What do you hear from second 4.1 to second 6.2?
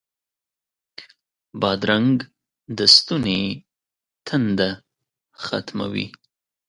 تنده ختموي.